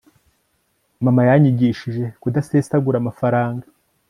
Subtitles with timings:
[1.05, 3.65] mama yanyigishije kudasesagura amafaranga